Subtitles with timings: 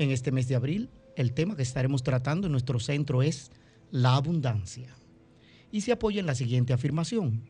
[0.00, 3.50] En este mes de abril, el tema que estaremos tratando en nuestro centro es
[3.90, 4.96] la abundancia.
[5.70, 7.42] Y se apoya en la siguiente afirmación.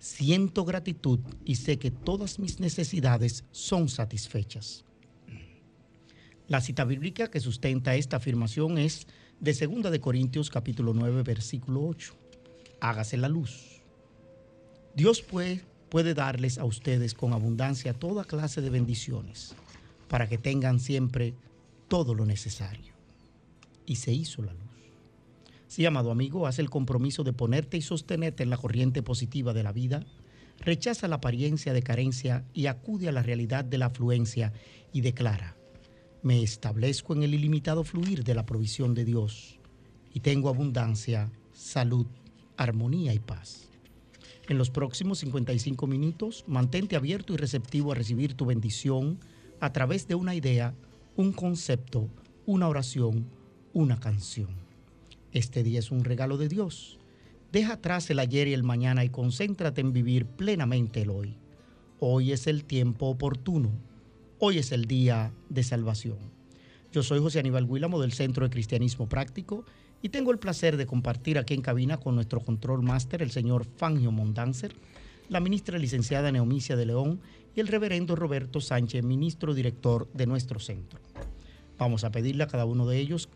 [0.00, 4.84] Siento gratitud y sé que todas mis necesidades son satisfechas.
[6.48, 9.06] La cita bíblica que sustenta esta afirmación es
[9.38, 12.14] de 2 de Corintios capítulo 9 versículo 8.
[12.80, 13.80] Hágase la luz.
[14.96, 19.54] Dios puede, puede darles a ustedes con abundancia toda clase de bendiciones
[20.08, 21.34] para que tengan siempre
[21.88, 22.94] todo lo necesario.
[23.86, 24.62] Y se hizo la luz.
[25.68, 29.62] Sí, amado amigo, haz el compromiso de ponerte y sostenerte en la corriente positiva de
[29.62, 30.04] la vida.
[30.60, 34.52] Rechaza la apariencia de carencia y acude a la realidad de la afluencia
[34.92, 35.56] y declara,
[36.22, 39.58] me establezco en el ilimitado fluir de la provisión de Dios
[40.12, 42.06] y tengo abundancia, salud,
[42.56, 43.68] armonía y paz.
[44.48, 49.18] En los próximos 55 minutos, mantente abierto y receptivo a recibir tu bendición
[49.60, 50.74] a través de una idea
[51.16, 52.10] un concepto,
[52.44, 53.26] una oración,
[53.72, 54.50] una canción.
[55.32, 56.98] Este día es un regalo de Dios.
[57.52, 61.38] Deja atrás el ayer y el mañana y concéntrate en vivir plenamente el hoy.
[62.00, 63.70] Hoy es el tiempo oportuno.
[64.38, 66.18] Hoy es el día de salvación.
[66.92, 69.64] Yo soy José Aníbal Guílamo del Centro de Cristianismo Práctico
[70.02, 73.64] y tengo el placer de compartir aquí en cabina con nuestro control máster, el señor
[73.64, 74.74] Fangio Mondanzer,
[75.30, 77.20] la ministra licenciada Neomicia de León
[77.56, 81.00] y el reverendo Roberto Sánchez, ministro director de nuestro centro.
[81.78, 83.28] Vamos a pedirle a cada uno de ellos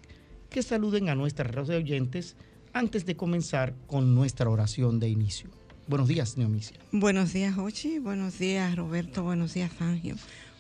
[0.51, 2.37] que saluden a nuestras oyentes
[2.73, 5.49] antes de comenzar con nuestra oración de inicio.
[5.87, 6.79] Buenos días, Neomicia.
[6.93, 7.99] Buenos días, Ochi.
[7.99, 9.25] Buenos días, Roberto.
[9.25, 10.17] Buenos días, Fangio.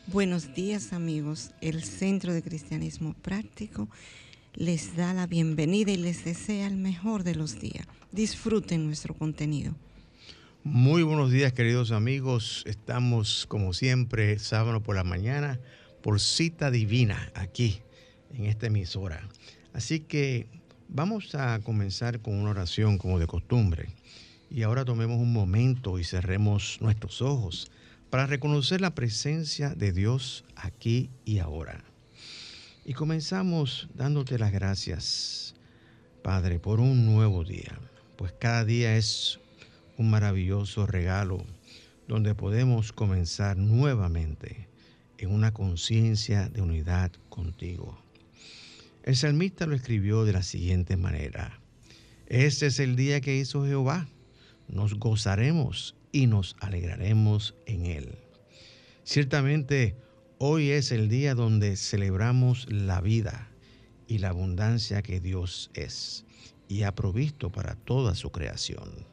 [0.06, 1.52] Buenos días, amigos.
[1.60, 3.88] El Centro de Cristianismo Práctico
[4.54, 7.86] les da la bienvenida y les desea el mejor de los días.
[8.10, 9.74] Disfruten nuestro contenido.
[10.62, 15.58] Muy buenos días queridos amigos, estamos como siempre sábado por la mañana
[16.02, 17.80] por cita divina aquí
[18.34, 19.26] en esta emisora.
[19.72, 20.48] Así que
[20.86, 23.88] vamos a comenzar con una oración como de costumbre.
[24.50, 27.70] Y ahora tomemos un momento y cerremos nuestros ojos
[28.10, 31.82] para reconocer la presencia de Dios aquí y ahora.
[32.84, 35.54] Y comenzamos dándote las gracias,
[36.22, 37.78] Padre, por un nuevo día,
[38.18, 39.40] pues cada día es
[40.00, 41.44] un maravilloso regalo
[42.08, 44.66] donde podemos comenzar nuevamente
[45.18, 48.02] en una conciencia de unidad contigo.
[49.02, 51.60] El salmista lo escribió de la siguiente manera.
[52.28, 54.08] Este es el día que hizo Jehová.
[54.68, 58.18] Nos gozaremos y nos alegraremos en él.
[59.04, 59.96] Ciertamente,
[60.38, 63.50] hoy es el día donde celebramos la vida
[64.08, 66.24] y la abundancia que Dios es
[66.68, 69.09] y ha provisto para toda su creación.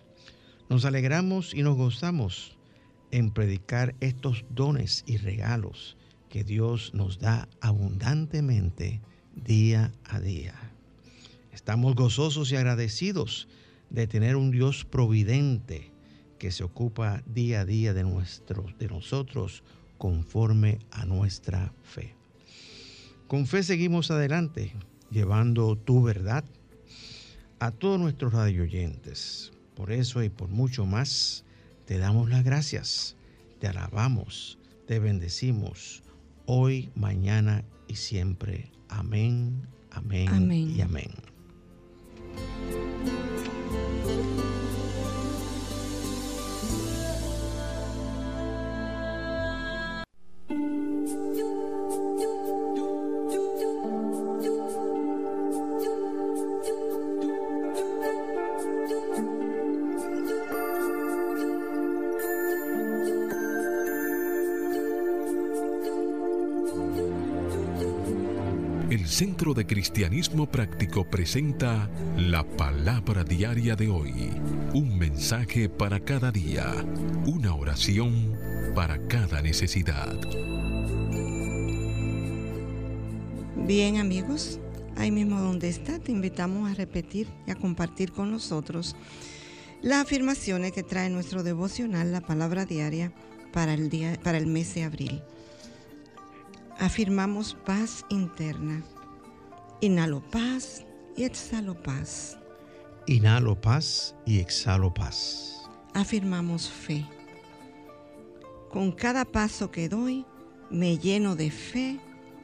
[0.69, 2.57] Nos alegramos y nos gozamos
[3.11, 5.95] en predicar estos dones y regalos
[6.29, 8.99] que Dios nos da abundantemente
[9.33, 10.55] día a día.
[11.53, 13.47] Estamos gozosos y agradecidos
[13.89, 15.89] de tener un Dios providente
[16.37, 19.63] que se ocupa día a día de, nuestros, de nosotros
[19.97, 22.13] conforme a nuestra fe.
[23.27, 24.73] Con fe seguimos adelante,
[25.11, 26.43] llevando tu verdad
[27.59, 29.53] a todos nuestros radioyentes.
[29.77, 31.45] Por eso y por mucho más,
[31.85, 33.15] te damos las gracias,
[33.59, 34.57] te alabamos,
[34.87, 36.01] te bendecimos,
[36.47, 38.71] hoy, mañana y siempre.
[38.89, 40.73] Amén, amén, amén.
[40.75, 41.11] y amén.
[69.53, 74.29] De Cristianismo Práctico presenta la palabra diaria de hoy.
[74.73, 76.65] Un mensaje para cada día.
[77.25, 78.37] Una oración
[78.75, 80.13] para cada necesidad.
[83.55, 84.59] Bien amigos,
[84.97, 88.97] ahí mismo donde está, te invitamos a repetir y a compartir con nosotros
[89.81, 93.13] las afirmaciones que trae nuestro devocional, la palabra diaria,
[93.53, 95.21] para el, día, para el mes de abril.
[96.79, 98.83] Afirmamos paz interna.
[99.79, 100.83] Inhalo paz
[101.15, 102.35] y exhalo paz.
[103.05, 105.69] Inhalo paz y exhalo paz.
[105.93, 107.05] Afirmamos fe.
[108.71, 110.25] Con cada paso que doy,
[110.71, 111.99] me lleno de fe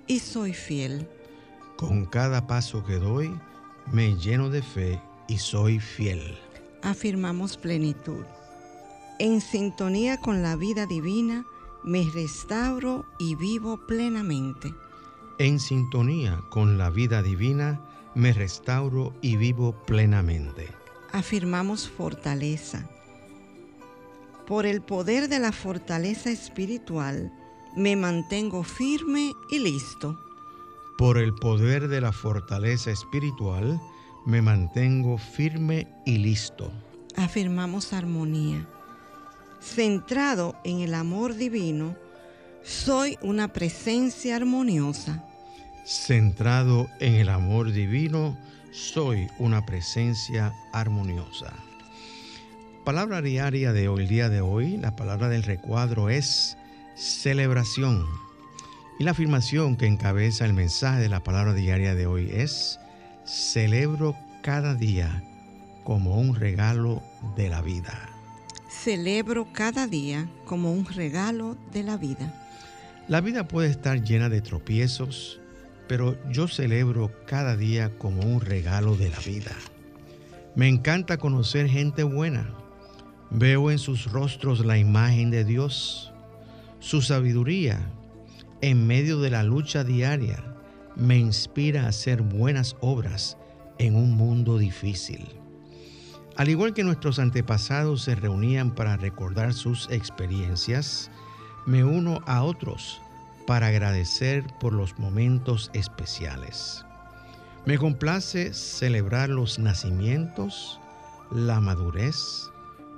[0.06, 1.10] y soy fiel.
[1.76, 3.34] Con cada paso que doy,
[3.92, 6.38] me lleno de fe y soy fiel.
[6.84, 8.26] Afirmamos plenitud.
[9.18, 11.46] En sintonía con la vida divina,
[11.84, 14.72] me restauro y vivo plenamente.
[15.44, 17.82] En sintonía con la vida divina,
[18.16, 20.70] me restauro y vivo plenamente.
[21.12, 22.88] Afirmamos fortaleza.
[24.48, 27.30] Por el poder de la fortaleza espiritual,
[27.76, 30.18] me mantengo firme y listo.
[30.98, 33.82] Por el poder de la fortaleza espiritual,
[34.26, 36.72] me mantengo firme y listo.
[37.18, 38.66] Afirmamos armonía
[39.60, 41.98] centrado en el amor divino,
[42.64, 45.26] soy una presencia armoniosa.
[45.86, 48.38] Centrado en el amor divino,
[48.72, 51.54] soy una presencia armoniosa.
[52.84, 56.58] Palabra diaria de hoy, el día de hoy, la palabra del recuadro es
[56.96, 58.06] celebración.
[59.00, 62.80] Y la afirmación que encabeza el mensaje de la palabra diaria de hoy es,
[63.26, 65.24] celebro cada día
[65.84, 67.02] como un regalo
[67.36, 68.14] de la vida
[68.74, 72.34] celebro cada día como un regalo de la vida.
[73.08, 75.40] La vida puede estar llena de tropiezos,
[75.88, 79.56] pero yo celebro cada día como un regalo de la vida.
[80.56, 82.50] Me encanta conocer gente buena.
[83.30, 86.12] Veo en sus rostros la imagen de Dios,
[86.80, 87.80] su sabiduría
[88.64, 90.42] en medio de la lucha diaria
[90.96, 93.38] me inspira a hacer buenas obras
[93.78, 95.28] en un mundo difícil.
[96.38, 101.12] Al igual que nuestros antepasados se reunían para recordar sus experiencias,
[101.66, 103.02] me uno a otros
[103.46, 106.86] para agradecer por los momentos especiales.
[107.66, 110.80] Me complace celebrar los nacimientos,
[111.32, 112.16] la madurez,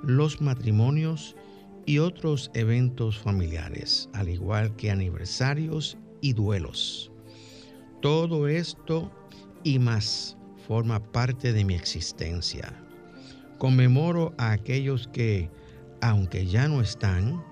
[0.02, 1.36] los matrimonios
[1.84, 7.10] y otros eventos familiares, al igual que aniversarios y duelos.
[8.02, 9.10] Todo esto
[9.62, 12.72] y más forma parte de mi existencia
[13.58, 15.50] Conmemoro a aquellos que,
[16.02, 17.42] aunque ya no están,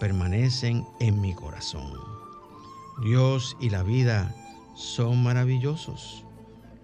[0.00, 2.11] permanecen en mi corazón.
[3.00, 4.34] Dios y la vida
[4.74, 6.24] son maravillosos.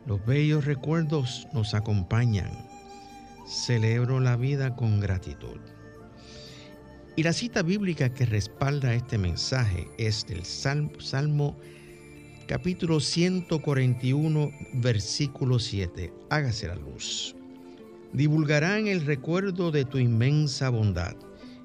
[0.06, 2.50] Los bellos recuerdos nos acompañan.
[3.46, 5.60] Celebro la vida con gratitud.
[7.16, 11.56] Y la cita bíblica que respalda este mensaje es del Salmo,
[12.46, 16.12] capítulo 141, versículo 7.
[16.30, 17.34] Hágase la luz
[18.12, 21.14] divulgarán el recuerdo de tu inmensa bondad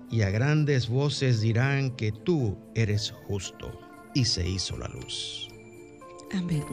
[0.09, 3.71] y a grandes voces dirán que tú eres justo.
[4.13, 5.49] Y se hizo la luz.
[6.33, 6.63] Amén.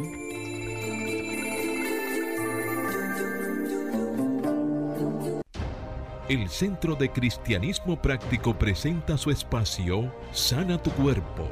[6.31, 11.49] El Centro de Cristianismo Práctico presenta su espacio Sana tu Cuerpo.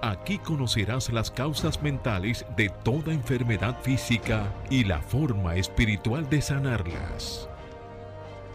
[0.00, 7.46] Aquí conocerás las causas mentales de toda enfermedad física y la forma espiritual de sanarlas.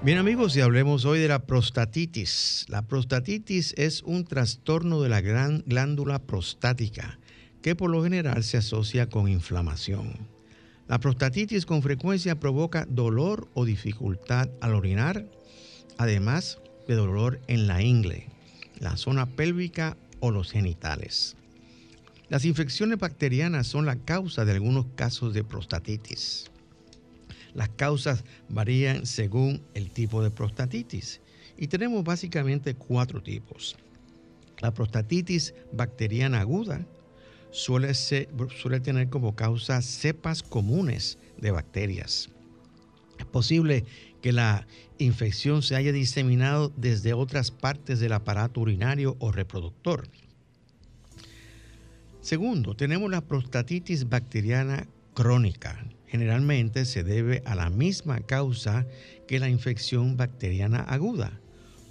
[0.03, 2.65] Bien amigos, y hablemos hoy de la prostatitis.
[2.69, 7.19] La prostatitis es un trastorno de la gran glándula prostática
[7.63, 10.27] que por lo general se asocia con inflamación.
[10.87, 15.25] La prostatitis con frecuencia provoca dolor o dificultad al orinar,
[15.97, 18.27] además de dolor en la ingle,
[18.79, 21.35] la zona pélvica o los genitales.
[22.29, 26.51] Las infecciones bacterianas son la causa de algunos casos de prostatitis.
[27.57, 31.21] Las causas varían según el tipo de prostatitis
[31.57, 33.75] y tenemos básicamente cuatro tipos.
[34.59, 36.85] La prostatitis bacteriana aguda
[37.49, 42.29] suele, suele tener como causa cepas comunes de bacterias.
[43.17, 43.85] Es posible
[44.21, 44.67] que la
[44.99, 50.07] infección se haya diseminado desde otras partes del aparato urinario o reproductor.
[52.21, 58.87] Segundo, tenemos la prostatitis bacteriana crónica generalmente se debe a la misma causa
[59.27, 61.39] que la infección bacteriana aguda.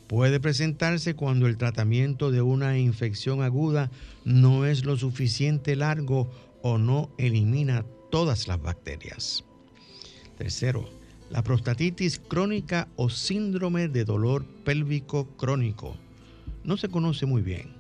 [0.07, 3.91] Puede presentarse cuando el tratamiento de una infección aguda
[4.25, 6.31] no es lo suficiente largo
[6.63, 9.45] o no elimina todas las bacterias.
[10.39, 10.89] Tercero,
[11.31, 15.97] la prostatitis crónica o síndrome de dolor pélvico crónico.
[16.63, 17.75] No se conoce muy bien.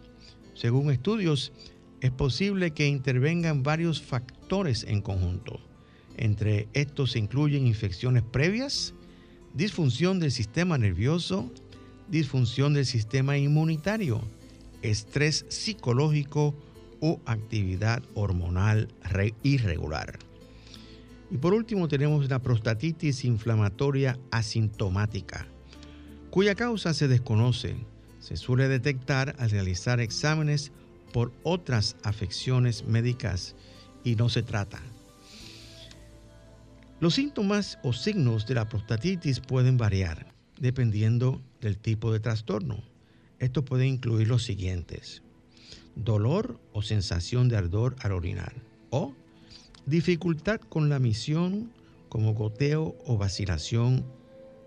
[0.55, 1.52] Según estudios,
[2.00, 5.61] es posible que intervengan varios factores en conjunto.
[6.16, 8.94] Entre estos se incluyen infecciones previas,
[9.54, 11.50] disfunción del sistema nervioso,
[12.08, 14.23] disfunción del sistema inmunitario,
[14.82, 16.54] estrés psicológico
[17.00, 18.88] o actividad hormonal
[19.42, 20.18] irregular.
[21.30, 25.46] Y por último tenemos la prostatitis inflamatoria asintomática,
[26.30, 27.76] cuya causa se desconoce.
[28.20, 30.73] Se suele detectar al realizar exámenes
[31.12, 33.54] por otras afecciones médicas
[34.02, 34.80] y no se trata.
[36.98, 42.82] Los síntomas o signos de la prostatitis pueden variar dependiendo del tipo de trastorno.
[43.38, 45.22] Esto puede incluir los siguientes.
[45.94, 48.54] Dolor o sensación de ardor al orinar.
[48.88, 49.14] O
[49.84, 51.70] dificultad con la misión
[52.08, 54.06] como goteo o vacilación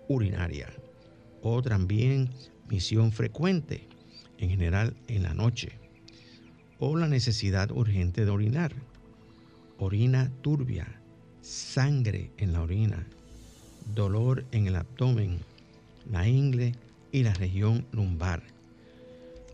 [0.06, 0.72] urinaria.
[1.42, 2.30] O también
[2.68, 3.88] misión frecuente,
[4.38, 5.80] en general en la noche,
[6.78, 8.72] o la necesidad urgente de orinar,
[9.78, 10.99] orina turbia,
[11.42, 13.06] sangre en la orina,
[13.94, 15.38] dolor en el abdomen,
[16.10, 16.74] la ingle
[17.12, 18.42] y la región lumbar,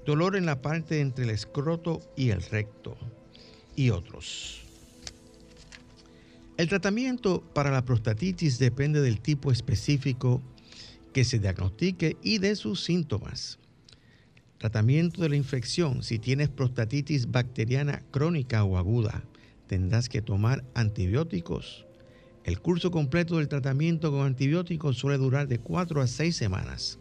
[0.04, 2.96] dolor en la parte entre el escroto y el recto
[3.74, 4.62] y otros.
[6.56, 10.40] El tratamiento para la prostatitis depende del tipo específico
[11.12, 13.58] que se diagnostique y de sus síntomas.
[14.58, 16.02] Tratamiento de la infección.
[16.02, 19.22] Si tienes prostatitis bacteriana crónica o aguda,
[19.66, 21.86] tendrás que tomar antibióticos.
[22.44, 26.98] El curso completo del tratamiento con antibióticos suele durar de 4 a 6 semanas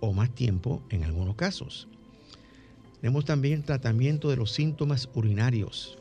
[0.00, 1.88] o más tiempo en algunos casos.
[3.00, 5.98] Tenemos también tratamiento de los síntomas urinarios.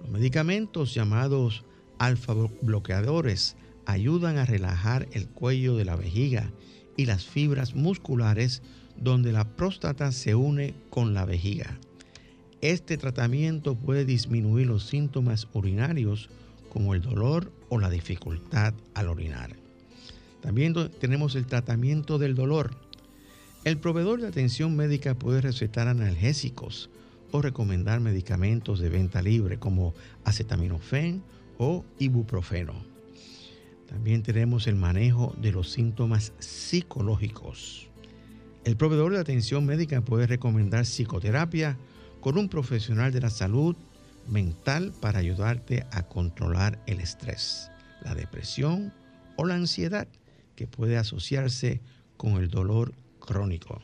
[0.00, 1.64] Los medicamentos llamados
[1.98, 6.50] alfa bloqueadores ayudan a relajar el cuello de la vejiga
[6.96, 8.62] y las fibras musculares
[8.96, 11.78] donde la próstata se une con la vejiga.
[12.60, 16.28] Este tratamiento puede disminuir los síntomas urinarios
[16.68, 19.56] como el dolor o la dificultad al orinar.
[20.42, 22.76] También tenemos el tratamiento del dolor.
[23.64, 26.90] El proveedor de atención médica puede recetar analgésicos
[27.30, 31.22] o recomendar medicamentos de venta libre como acetaminofén
[31.58, 32.74] o ibuprofeno.
[33.88, 37.88] También tenemos el manejo de los síntomas psicológicos.
[38.64, 41.78] El proveedor de atención médica puede recomendar psicoterapia
[42.20, 43.76] con un profesional de la salud
[44.28, 47.70] mental para ayudarte a controlar el estrés,
[48.02, 48.92] la depresión
[49.36, 50.06] o la ansiedad
[50.54, 51.80] que puede asociarse
[52.16, 53.80] con el dolor crónico.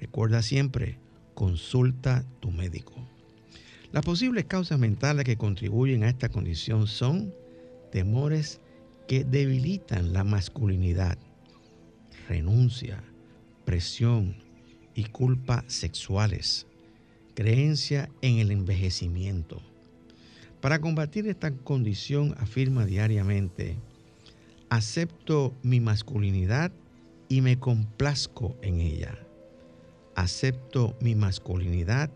[0.00, 0.98] Recuerda siempre,
[1.34, 2.94] consulta tu médico.
[3.92, 7.32] Las posibles causas mentales que contribuyen a esta condición son
[7.92, 8.60] temores
[9.06, 11.18] que debilitan la masculinidad,
[12.28, 13.02] renuncia,
[13.64, 14.36] presión
[14.94, 16.66] y culpa sexuales,
[17.36, 19.60] creencia en el envejecimiento.
[20.60, 23.76] Para combatir esta condición afirma diariamente,
[24.70, 26.72] acepto mi masculinidad
[27.28, 29.18] y me complazco en ella.
[30.14, 32.10] Acepto mi masculinidad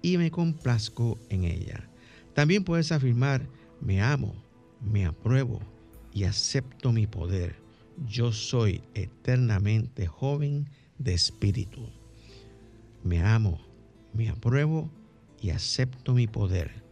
[0.00, 1.88] y me complazco en ella.
[2.32, 3.46] También puedes afirmar,
[3.80, 4.32] me amo,
[4.80, 5.58] me apruebo
[6.14, 7.56] y acepto mi poder.
[8.06, 11.90] Yo soy eternamente joven de espíritu.
[13.02, 13.60] Me amo,
[14.12, 14.90] me apruebo
[15.40, 16.82] y acepto mi poder.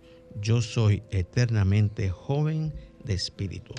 [0.41, 2.73] Yo soy eternamente joven
[3.05, 3.75] de espíritu.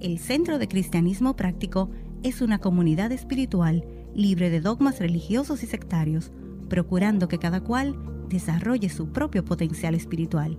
[0.00, 1.90] El Centro de Cristianismo Práctico
[2.22, 6.30] es una comunidad espiritual libre de dogmas religiosos y sectarios,
[6.68, 7.96] procurando que cada cual
[8.28, 10.58] desarrolle su propio potencial espiritual.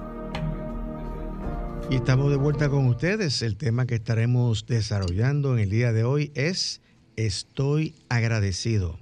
[1.89, 3.41] Y estamos de vuelta con ustedes.
[3.41, 6.81] El tema que estaremos desarrollando en el día de hoy es
[7.15, 8.99] Estoy agradecido.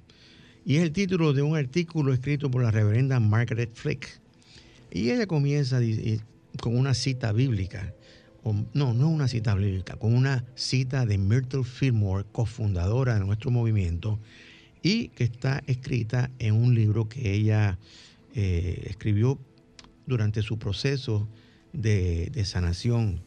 [0.65, 4.19] Y es el título de un artículo escrito por la reverenda Margaret Flick.
[4.91, 5.79] Y ella comienza
[6.61, 7.93] con una cita bíblica
[8.73, 14.19] no, no una cita bíblica, con una cita de Myrtle Fillmore, cofundadora de nuestro movimiento,
[14.81, 17.77] y que está escrita en un libro que ella
[18.33, 19.37] eh, escribió
[20.05, 21.27] durante su proceso
[21.73, 23.21] de, sanación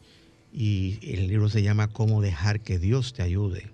[0.51, 3.71] y el libro se llama Cómo dejar que Dios te ayude.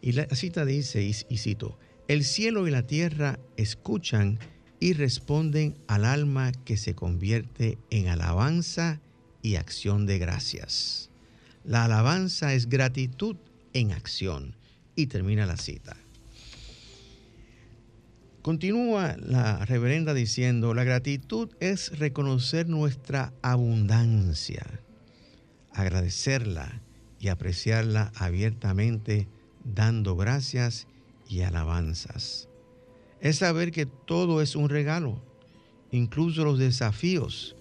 [0.00, 1.78] Y la cita dice, y, cito,
[2.08, 4.38] el cielo y la tierra escuchan
[4.80, 9.00] y responden al alma que se convierte en alabanza
[9.40, 11.10] y acción de gracias.
[11.64, 13.36] La alabanza es gratitud
[13.72, 14.56] en acción.
[14.96, 15.96] Y termina la cita.
[18.44, 24.66] Continúa la reverenda diciendo, la gratitud es reconocer nuestra abundancia,
[25.72, 26.82] agradecerla
[27.18, 29.28] y apreciarla abiertamente
[29.64, 30.86] dando gracias
[31.26, 32.50] y alabanzas.
[33.22, 35.22] Es saber que todo es un regalo,
[35.90, 37.56] incluso los desafíos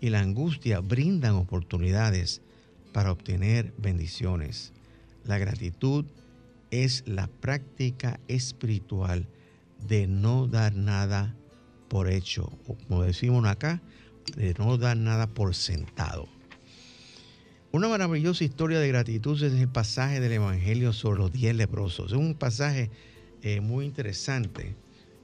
[0.00, 2.42] y la angustia brindan oportunidades
[2.92, 4.72] para obtener bendiciones.
[5.24, 6.04] La gratitud
[6.70, 9.26] es la práctica espiritual
[9.88, 11.34] de no dar nada
[11.88, 13.82] por hecho, o como decimos acá,
[14.36, 16.28] de no dar nada por sentado.
[17.72, 22.12] Una maravillosa historia de gratitud es el pasaje del Evangelio sobre los diez leprosos.
[22.12, 22.90] Es un pasaje
[23.42, 24.76] eh, muy interesante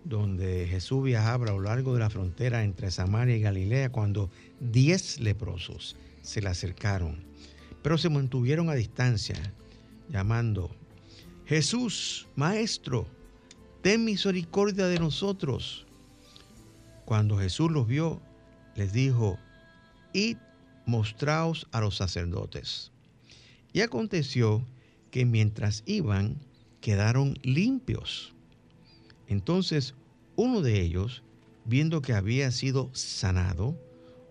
[0.05, 4.31] donde Jesús viajaba a lo largo de la frontera entre Samaria y Galilea cuando
[4.61, 7.25] diez leprosos se le acercaron,
[7.83, 9.37] pero se mantuvieron a distancia,
[10.11, 10.71] llamando,
[11.47, 13.07] Jesús, Maestro,
[13.85, 15.85] ten misericordia de nosotros.
[17.05, 18.19] Cuando Jesús los vio,
[18.75, 19.39] les dijo,
[20.15, 20.39] id
[20.87, 22.93] mostraos a los sacerdotes.
[23.75, 24.67] Y aconteció
[25.11, 26.39] que mientras iban,
[26.81, 28.33] quedaron limpios.
[29.29, 29.95] Entonces
[30.37, 31.23] uno de ellos,
[31.67, 33.79] viendo que había sido sanado,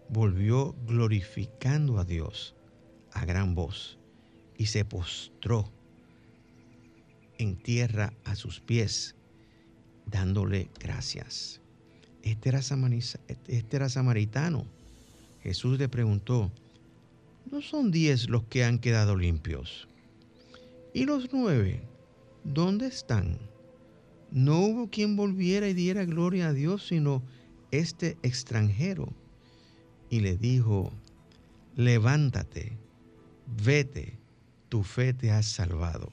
[0.09, 2.55] volvió glorificando a Dios
[3.11, 3.99] a gran voz
[4.57, 5.71] y se postró
[7.37, 9.15] en tierra a sus pies,
[10.05, 11.61] dándole gracias.
[12.21, 14.65] Este era, este era samaritano
[15.43, 16.51] Jesús le preguntó,
[17.51, 19.89] ¿no son diez los que han quedado limpios?
[20.93, 21.81] ¿Y los nueve?
[22.45, 23.37] ¿Dónde están?
[24.31, 27.21] No hubo quien volviera y diera gloria a Dios, sino
[27.71, 29.09] este extranjero.
[30.09, 30.93] Y le dijo,
[31.75, 32.77] levántate,
[33.65, 34.17] vete,
[34.69, 36.09] tu fe te ha salvado.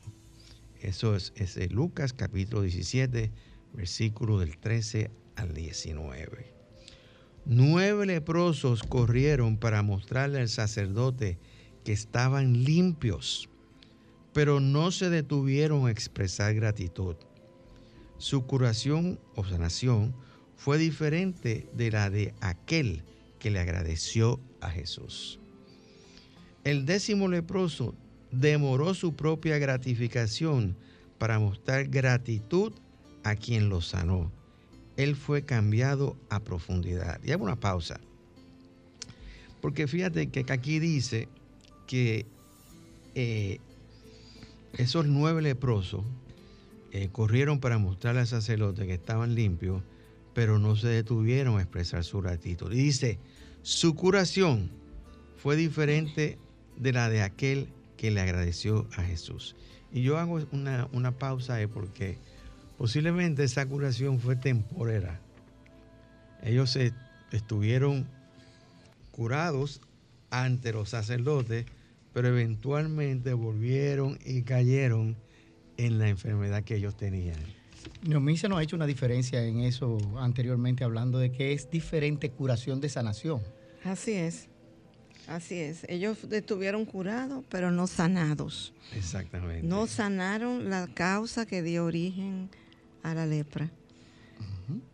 [0.81, 3.31] Eso es, es Lucas capítulo 17,
[3.73, 6.55] versículo del 13 al 19.
[7.47, 11.39] Nueve leprosos corrieron para mostrarle al sacerdote
[11.85, 13.49] que estaban limpios,
[14.33, 17.17] pero no se detuvieron a expresar gratitud.
[18.19, 20.15] Su curación o sanación
[20.57, 23.03] fue diferente de la de aquel
[23.39, 25.41] que le agradeció a Jesús.
[26.65, 27.95] El décimo leproso
[28.31, 30.77] demoró su propia gratificación
[31.19, 32.75] para mostrar gratitud
[33.25, 34.31] a quien lo sanó
[35.03, 37.21] él fue cambiado a profundidad.
[37.25, 38.01] Y hago una pausa.
[39.61, 41.29] Porque fíjate que aquí dice
[41.87, 42.27] que
[43.15, 43.59] eh,
[44.75, 46.05] esos nueve leprosos
[46.93, 49.83] eh, corrieron para mostrarle al sacerdote que estaban limpios,
[50.35, 52.73] pero no se detuvieron a expresar su gratitud.
[52.73, 53.19] Y dice,
[53.63, 54.71] su curación
[55.37, 56.39] fue diferente
[56.77, 59.57] de la de aquel que le agradeció a Jesús.
[59.93, 62.19] Y yo hago una, una pausa ahí porque
[62.81, 65.21] Posiblemente esa curación fue temporera.
[66.43, 66.79] Ellos
[67.31, 68.09] estuvieron
[69.11, 69.83] curados
[70.31, 71.67] ante los sacerdotes,
[72.15, 75.19] pero eventualmente volvieron y cayeron
[75.77, 77.37] en la enfermedad que ellos tenían.
[78.03, 82.81] Neomisa nos ha hecho una diferencia en eso anteriormente, hablando de que es diferente curación
[82.81, 83.43] de sanación.
[83.85, 84.49] Así es,
[85.29, 85.85] así es.
[85.87, 88.73] Ellos estuvieron curados, pero no sanados.
[88.97, 89.67] Exactamente.
[89.67, 92.49] No sanaron la causa que dio origen
[93.03, 93.71] a la lepra.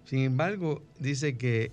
[0.04, 1.70] Sin embargo, dice que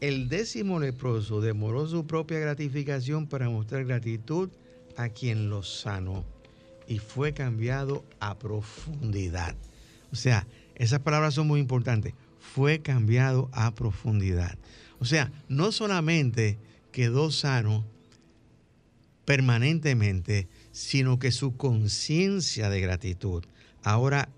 [0.00, 4.50] el décimo leproso demoró su propia gratificación para mostrar gratitud
[4.96, 6.24] a quien lo sanó
[6.88, 9.54] y fue cambiado a profundidad.
[10.12, 12.14] O sea, esas palabras son muy importantes.
[12.38, 14.56] Fue cambiado a profundidad.
[14.98, 16.58] O sea, no solamente
[16.92, 17.84] quedó sano
[19.24, 23.44] permanentemente, sino que su conciencia de gratitud
[23.82, 24.28] ahora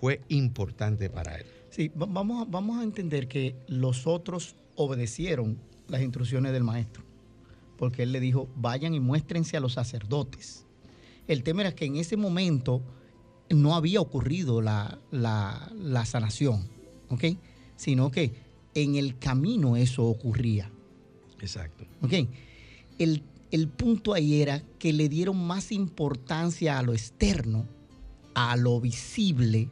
[0.00, 1.46] fue importante para él.
[1.70, 5.58] Sí, vamos, vamos a entender que los otros obedecieron
[5.88, 7.02] las instrucciones del maestro,
[7.76, 10.64] porque él le dijo, vayan y muéstrense a los sacerdotes.
[11.26, 12.82] El tema era que en ese momento
[13.50, 14.98] no había ocurrido la,
[16.06, 16.68] sanación,
[17.08, 17.24] ¿ok?
[17.76, 18.32] Sino que
[18.74, 20.70] en el camino eso ocurría.
[21.40, 21.84] Exacto.
[22.02, 22.12] ¿Ok?
[22.98, 27.66] El, el punto ahí era que le dieron más importancia a lo externo,
[28.34, 29.70] a lo visible,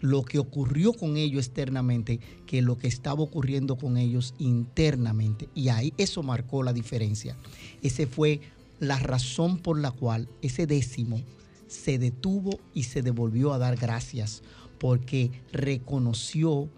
[0.00, 5.48] lo que ocurrió con ellos externamente que lo que estaba ocurriendo con ellos internamente.
[5.54, 7.36] Y ahí eso marcó la diferencia.
[7.82, 8.40] Ese fue
[8.80, 11.20] la razón por la cual ese décimo
[11.66, 14.42] se detuvo y se devolvió a dar gracias,
[14.78, 16.68] porque reconoció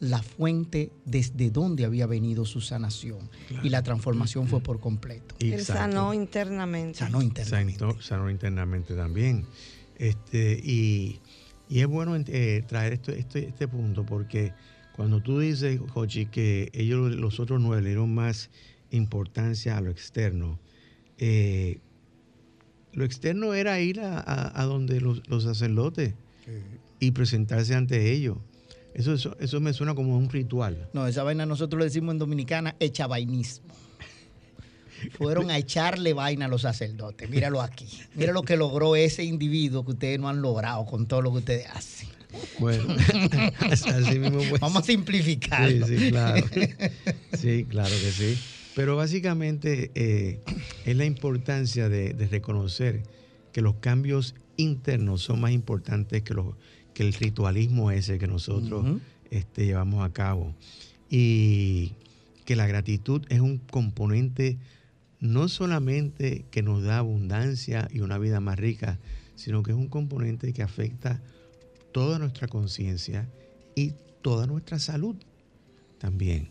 [0.00, 3.30] la fuente desde donde había venido su sanación.
[3.62, 5.34] Y la transformación fue por completo.
[5.38, 6.98] Él sanó internamente.
[6.98, 7.84] Sanó internamente.
[8.00, 9.46] Sanó, internamente también.
[9.98, 11.20] Este, y,
[11.78, 14.52] es bueno eh, traer esto, este, este punto porque
[15.00, 18.50] cuando tú dices, Jochi, que ellos, los otros nueve, le dieron más
[18.90, 20.58] importancia a lo externo,
[21.16, 21.78] eh,
[22.92, 26.14] lo externo era ir a, donde los, sacerdotes
[26.98, 28.36] y presentarse ante ellos.
[28.92, 30.88] Eso, eso, me suena como un ritual.
[30.92, 33.72] No, esa vaina nosotros le decimos en dominicana echavainismo.
[35.12, 37.28] Fueron a echarle vaina a los sacerdotes.
[37.28, 37.86] Míralo aquí.
[38.14, 41.38] Mira lo que logró ese individuo que ustedes no han logrado con todo lo que
[41.38, 42.08] ustedes hacen.
[42.58, 42.94] Bueno,
[43.60, 45.86] así mismo Vamos a simplificarlo.
[45.86, 46.46] Sí, sí, claro.
[47.32, 48.38] Sí, claro que sí.
[48.74, 50.40] Pero básicamente eh,
[50.84, 53.02] es la importancia de, reconocer
[53.52, 56.54] que los cambios internos son más importantes que, los,
[56.94, 60.54] que el ritualismo ese que nosotros este, llevamos a cabo.
[61.08, 61.94] Y
[62.44, 64.58] que la gratitud es un componente
[65.20, 68.98] no solamente que nos da abundancia y una vida más rica,
[69.36, 71.22] sino que es un componente que afecta
[71.92, 73.28] toda nuestra conciencia
[73.74, 75.16] y toda nuestra salud
[75.98, 76.48] también.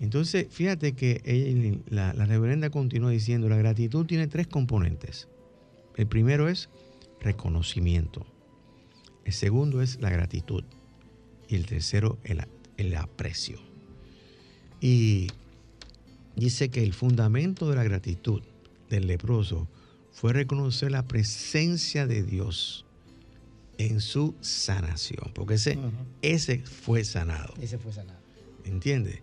[0.00, 5.28] Entonces, fíjate que la, reverenda continúa diciendo, la gratitud tiene tres componentes.
[5.96, 6.68] El primero es
[7.20, 8.26] reconocimiento.
[9.24, 10.64] El segundo es la gratitud.
[11.48, 12.44] Y el tercero, el,
[12.78, 13.60] el aprecio.
[14.80, 15.28] Y
[16.36, 18.42] dice que el fundamento de la gratitud
[18.88, 19.68] del leproso
[20.12, 22.84] fue reconocer la presencia de Dios
[23.78, 25.78] en su sanación, porque ese,
[26.20, 27.54] ese fue sanado.
[27.60, 28.20] Ese fue sanado.
[28.64, 29.20] ¿Entiendes?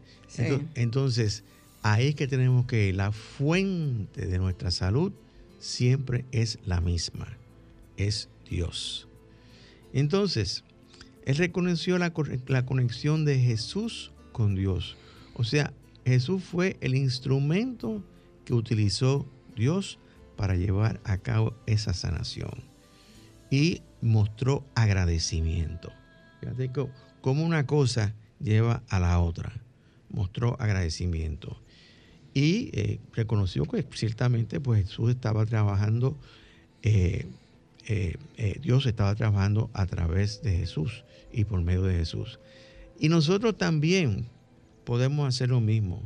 [0.76, 1.44] Entonces,
[1.82, 5.14] ahí es que tenemos que la fuente de nuestra salud
[5.60, 7.38] siempre es la misma,
[7.98, 9.08] es Dios.
[9.94, 10.64] Entonces,
[11.26, 12.14] él reconoció la,
[12.48, 14.98] la conexión de Jesús con Dios.
[15.36, 15.74] O sea,
[16.06, 18.04] Jesús fue el instrumento
[18.46, 20.00] que utilizó Dios
[20.36, 22.64] para llevar a cabo esa sanación.
[23.52, 25.92] Y mostró agradecimiento.
[26.40, 26.72] Fíjate
[27.22, 29.52] cómo una cosa lleva a la otra
[30.10, 31.62] mostró agradecimiento
[32.34, 36.18] y eh, reconoció que ciertamente pues Jesús estaba trabajando,
[36.84, 37.28] eh,
[37.88, 42.40] eh, Dios estaba trabajando a través de Jesús y por medio de Jesús.
[43.00, 44.28] Y nosotros también
[44.90, 46.02] podemos hacer lo mismo.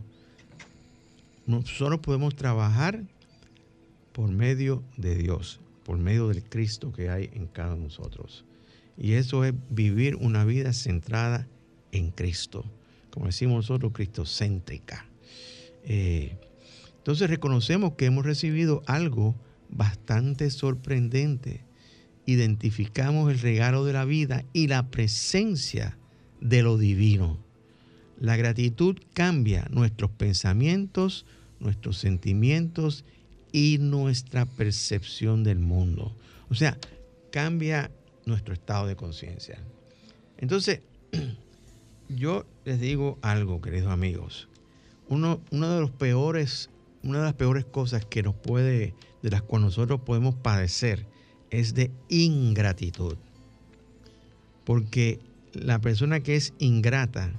[1.48, 3.04] Nosotros podemos trabajar
[4.12, 8.44] por medio de Dios, por medio del Cristo que hay en cada uno de nosotros.
[8.98, 11.48] Y eso es vivir una vida centrada
[11.94, 12.66] en Cristo
[13.14, 15.06] como decimos nosotros, cristocéntrica.
[15.84, 16.36] Eh,
[16.98, 19.36] entonces reconocemos que hemos recibido algo
[19.70, 21.62] bastante sorprendente.
[22.26, 25.96] Identificamos el regalo de la vida y la presencia
[26.42, 27.38] de lo divino.
[28.24, 31.26] La gratitud cambia nuestros pensamientos,
[31.60, 33.04] nuestros sentimientos
[33.52, 36.16] y nuestra percepción del mundo.
[36.50, 36.78] O sea,
[37.34, 37.92] cambia
[38.26, 39.60] nuestro estado de conciencia.
[40.38, 40.80] Entonces,
[42.08, 44.48] yo les digo algo, queridos amigos.
[45.10, 46.70] Uno, de los peores,
[47.04, 51.06] una de las peores cosas que nos puede, de las cuales nosotros podemos padecer,
[51.50, 53.18] es de ingratitud.
[54.64, 55.20] Porque
[55.52, 57.34] la persona que es ingrata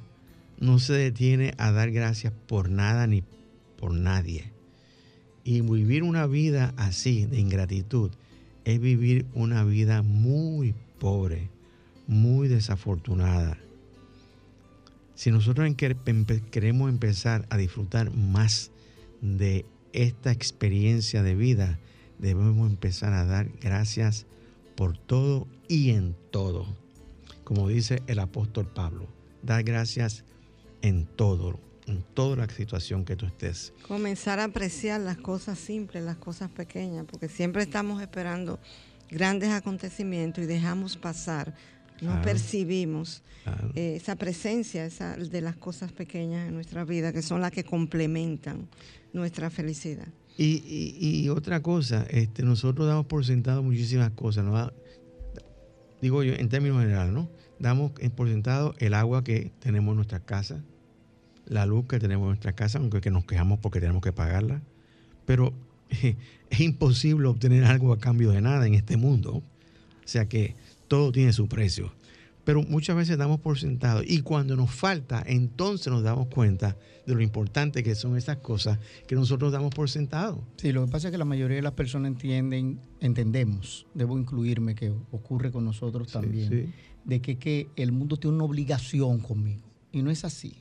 [0.59, 3.23] no se detiene a dar gracias por nada ni
[3.77, 4.53] por nadie.
[5.45, 8.11] Y vivir una vida así de ingratitud
[8.65, 11.51] es vivir una vida muy pobre,
[12.07, 13.59] muy desafortunada
[15.15, 15.73] si nosotros
[16.51, 18.71] queremos empezar a disfrutar más
[19.21, 21.79] de esta experiencia de vida,
[22.19, 24.27] debemos empezar a dar gracias
[24.77, 26.67] por todo y en todo.
[27.45, 29.07] Como dice el apóstol Pablo,
[29.43, 30.25] dar gracias
[30.85, 33.73] en todo, en toda la situación que tú estés.
[33.89, 38.61] Comenzar a apreciar las cosas simples, las cosas pequeñas, porque siempre estamos esperando
[39.11, 41.55] grandes acontecimientos y dejamos pasar
[42.01, 43.23] no percibimos
[43.75, 47.65] eh, esa presencia esa, de las cosas pequeñas en nuestra vida, que son las que
[47.65, 48.69] complementan
[49.13, 50.09] nuestra felicidad.
[50.37, 54.73] Y, otra cosa, este, nosotros damos por sentado muchísimas cosas, ¿no?
[56.03, 57.31] digo yo en términos generales, ¿no?
[57.59, 60.63] Damos por sentado el agua que tenemos en nuestra casa,
[61.47, 64.63] la luz que tenemos en nuestra casa, aunque que nos quejamos porque tenemos que pagarla,
[65.27, 65.53] pero
[66.51, 69.37] es imposible obtener algo a cambio de nada en este mundo.
[69.37, 69.43] O
[70.07, 70.55] sea que
[70.89, 71.93] todo tiene su precio.
[72.45, 74.03] pero muchas veces damos por sentado.
[74.05, 76.77] Y cuando nos falta, entonces nos damos cuenta
[77.07, 80.45] de lo importante que son esas cosas que nosotros damos por sentado.
[80.59, 84.75] Sí, lo que pasa es que la mayoría de las personas entienden, entendemos, debo incluirme,
[84.75, 89.63] que ocurre con nosotros también, de que, que el mundo tiene una obligación conmigo.
[89.91, 90.55] Y no es así.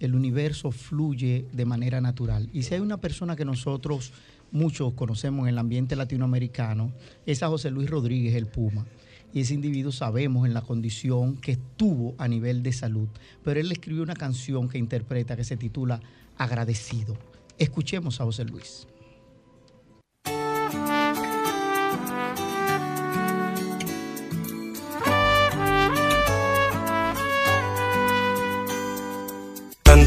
[0.00, 2.48] El universo fluye de manera natural.
[2.52, 4.12] Y si hay una persona que nosotros
[4.50, 6.92] muchos conocemos en el ambiente latinoamericano,
[7.26, 8.84] es a José Luis Rodríguez, el Puma
[9.32, 13.08] y ese individuo sabemos en la condición que estuvo a nivel de salud.
[13.42, 16.00] Pero él escribió una canción que interpreta que se titula
[16.36, 17.16] Agradecido.
[17.58, 18.86] Escuchemos a José Luis.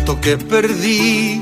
[0.05, 1.41] Tanto que perdí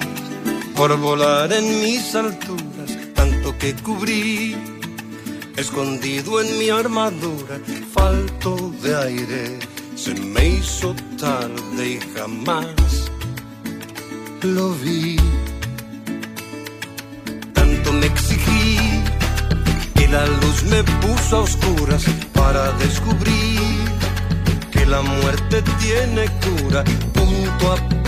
[0.73, 4.55] por volar en mis alturas, tanto que cubrí
[5.57, 7.59] escondido en mi armadura,
[7.93, 9.59] falto de aire,
[9.97, 13.11] se me hizo tarde y jamás
[14.43, 15.17] lo vi.
[17.51, 18.77] Tanto me exigí
[20.01, 23.59] y la luz me puso a oscuras para descubrir
[24.71, 28.02] que la muerte tiene cura, punto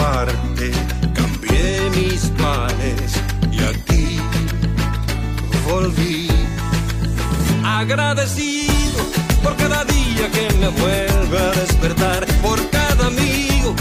[1.13, 3.11] cambié mis males
[3.51, 4.17] y aquí
[5.67, 6.29] volví.
[7.65, 9.03] Agradecido
[9.43, 13.75] por cada día que me vuelve a despertar, por cada amigo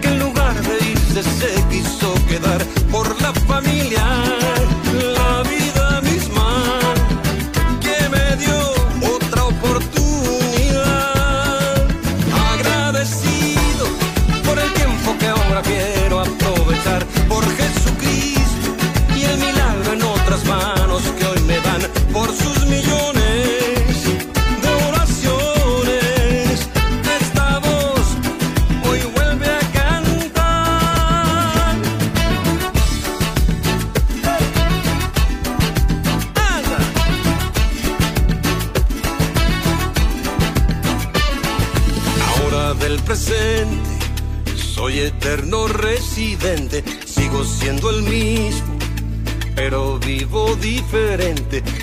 [0.00, 4.04] que en lugar de irse se quiso quedar, por la familia,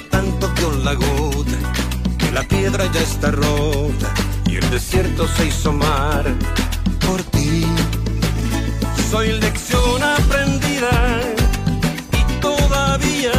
[0.10, 1.58] Tanto que la gota,
[2.18, 4.14] que la piedra ya está rota
[4.46, 6.26] y el desierto se hizo mar
[7.06, 7.66] por ti.
[9.12, 11.22] Soy lección aprendida
[12.14, 13.32] y todavía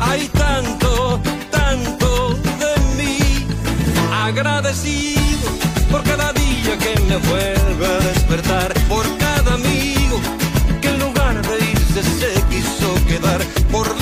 [0.00, 3.18] hay tanto, tanto de mí
[4.12, 5.50] agradecido
[5.90, 10.20] por cada día que me vuelve a despertar, por cada amigo
[10.80, 14.01] que en lugar de irse se quiso quedar, por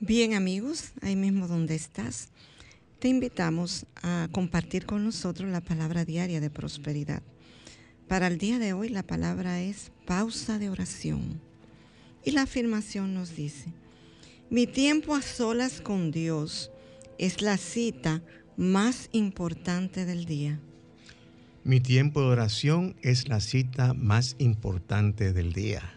[0.00, 2.28] Bien amigos, ahí mismo donde estás
[2.98, 7.22] te invitamos a compartir con nosotros la palabra diaria de prosperidad.
[8.08, 11.40] Para el día de hoy la palabra es pausa de oración.
[12.24, 13.72] Y la afirmación nos dice,
[14.50, 16.70] mi tiempo a solas con Dios
[17.18, 18.22] es la cita
[18.56, 20.60] más importante del día.
[21.62, 25.93] Mi tiempo de oración es la cita más importante del día.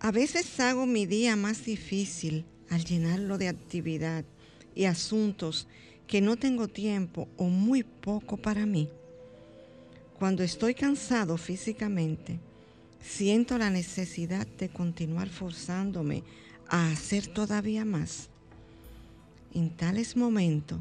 [0.00, 4.24] A veces hago mi día más difícil al llenarlo de actividad
[4.74, 5.66] y asuntos
[6.06, 8.90] que no tengo tiempo o muy poco para mí.
[10.18, 12.38] Cuando estoy cansado físicamente,
[13.00, 16.22] siento la necesidad de continuar forzándome
[16.68, 18.28] a hacer todavía más.
[19.54, 20.80] En tales momentos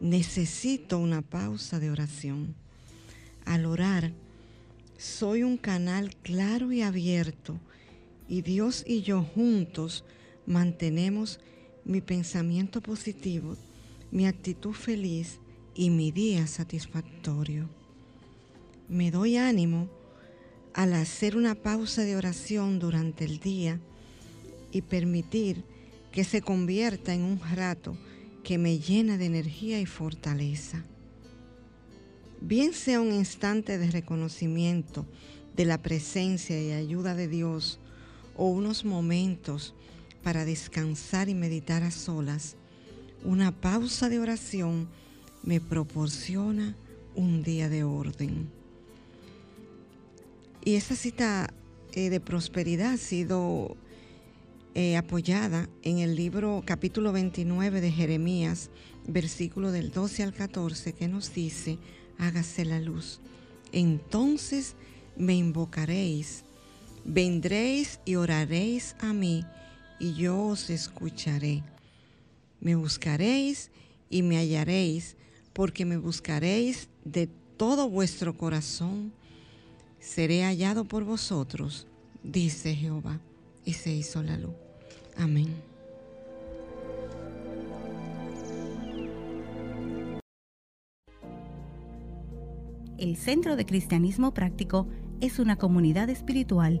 [0.00, 2.54] necesito una pausa de oración.
[3.44, 4.12] Al orar,
[4.98, 7.60] soy un canal claro y abierto
[8.28, 10.04] y Dios y yo juntos
[10.46, 11.40] mantenemos
[11.84, 13.56] mi pensamiento positivo,
[14.10, 15.38] mi actitud feliz
[15.74, 17.68] y mi día satisfactorio.
[18.88, 19.88] Me doy ánimo
[20.74, 23.80] al hacer una pausa de oración durante el día
[24.72, 25.64] y permitir
[26.12, 27.96] que se convierta en un rato
[28.42, 30.84] que me llena de energía y fortaleza.
[32.40, 35.06] Bien sea un instante de reconocimiento
[35.56, 37.80] de la presencia y ayuda de Dios
[38.36, 39.74] o unos momentos
[40.22, 42.56] para descansar y meditar a solas,
[43.24, 44.88] una pausa de oración
[45.42, 46.76] me proporciona
[47.14, 48.50] un día de orden.
[50.64, 51.52] Y esa cita
[51.92, 53.76] eh, de prosperidad ha sido
[54.74, 58.70] eh, apoyada en el libro capítulo 29 de Jeremías,
[59.06, 61.78] versículo del 12 al 14, que nos dice,
[62.18, 63.20] hágase la luz.
[63.72, 64.74] Entonces
[65.16, 66.44] me invocaréis,
[67.06, 69.44] vendréis y oraréis a mí,
[69.98, 71.62] y yo os escucharé.
[72.60, 73.70] Me buscaréis
[74.10, 75.16] y me hallaréis,
[75.52, 79.12] porque me buscaréis de todo vuestro corazón
[80.06, 81.86] seré hallado por vosotros,
[82.22, 83.20] dice Jehová.
[83.64, 84.54] Y se hizo la luz.
[85.16, 85.48] Amén.
[92.96, 94.86] El Centro de Cristianismo Práctico
[95.20, 96.80] es una comunidad espiritual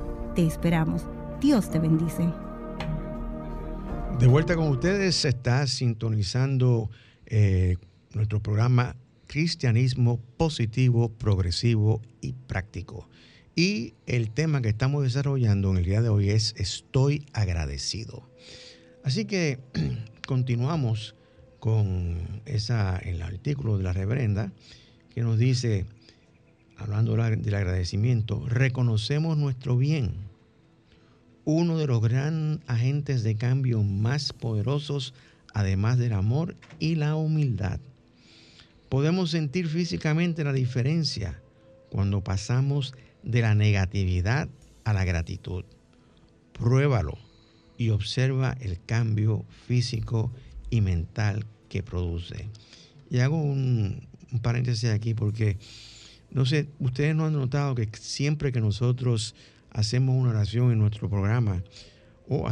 [0.35, 1.05] Te esperamos.
[1.41, 2.23] Dios te bendice.
[4.17, 6.89] De vuelta con ustedes, se está sintonizando
[7.25, 7.75] eh,
[8.13, 8.95] nuestro programa
[9.27, 13.09] Cristianismo Positivo, Progresivo y Práctico.
[13.57, 18.29] Y el tema que estamos desarrollando en el día de hoy es Estoy agradecido.
[19.03, 19.59] Así que
[20.25, 21.15] continuamos
[21.59, 24.53] con esa, el artículo de la reverenda
[25.13, 25.85] que nos dice,
[26.81, 30.13] hablando del agradecimiento, reconocemos nuestro bien.
[31.45, 35.13] Uno de los grandes agentes de cambio más poderosos,
[35.53, 37.79] además del amor y la humildad.
[38.89, 41.41] Podemos sentir físicamente la diferencia
[41.89, 44.49] cuando pasamos de la negatividad
[44.83, 45.63] a la gratitud.
[46.53, 47.17] Pruébalo
[47.77, 50.31] y observa el cambio físico
[50.69, 52.49] y mental que produce.
[53.09, 54.07] Y hago un,
[54.41, 55.57] paréntesis aquí porque,
[56.31, 59.35] no sé, ustedes no han notado que siempre que nosotros
[59.69, 61.63] hacemos una oración en nuestro programa,
[62.27, 62.49] o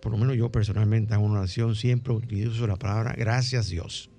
[0.00, 4.10] por lo menos yo personalmente hago una oración, siempre utilizo la palabra gracias Dios.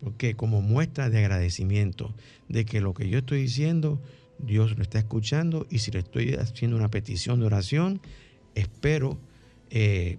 [0.00, 2.14] Porque como muestra de agradecimiento
[2.48, 4.02] de que lo que yo estoy diciendo,
[4.38, 8.02] Dios lo está escuchando y si le estoy haciendo una petición de oración,
[8.54, 9.18] espero
[9.70, 10.18] eh,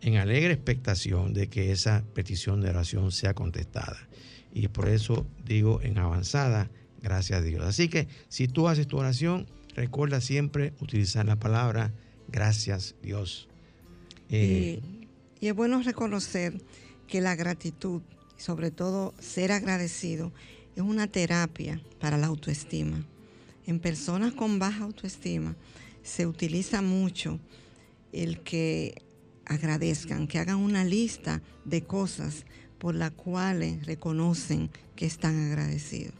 [0.00, 4.08] en alegre expectación de que esa petición de oración sea contestada.
[4.54, 6.70] Y por eso digo en avanzada,
[7.02, 7.64] gracias a Dios.
[7.64, 11.92] Así que si tú haces tu oración, recuerda siempre utilizar la palabra
[12.28, 13.48] gracias Dios.
[14.30, 14.80] Eh,
[15.40, 16.62] y es bueno reconocer
[17.06, 18.02] que la gratitud,
[18.36, 20.32] sobre todo ser agradecido,
[20.76, 23.04] es una terapia para la autoestima
[23.66, 25.56] en personas con baja autoestima
[26.02, 27.38] se utiliza mucho
[28.12, 29.02] el que
[29.44, 32.44] agradezcan, que hagan una lista de cosas
[32.78, 36.14] por las cuales reconocen que están agradecidos.